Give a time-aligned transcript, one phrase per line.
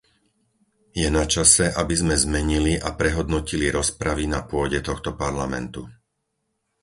[0.99, 5.81] Je načase, aby sme zmenili a prehodnotili rozpravy na pôde tohto Parlamentu.